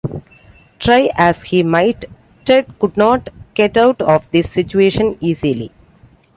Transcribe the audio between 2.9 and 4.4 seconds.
not get out of